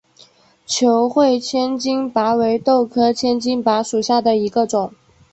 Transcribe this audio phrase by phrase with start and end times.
[0.65, 4.91] 球穗千斤拔为豆科千斤拔属下的一个种。